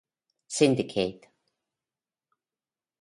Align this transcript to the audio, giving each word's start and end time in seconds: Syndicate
Syndicate 0.47 1.29